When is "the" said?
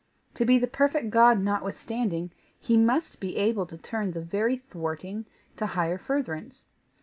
0.57-0.65, 4.13-4.21